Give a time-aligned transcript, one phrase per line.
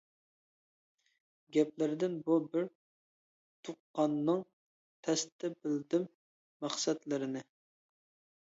[1.57, 2.65] گەپلىرىدىن بۇ بىر
[3.67, 4.41] تۇغقاننىڭ،
[5.09, 6.09] تەستە بىلدىم
[6.67, 7.47] مەقسەتلىرىنى.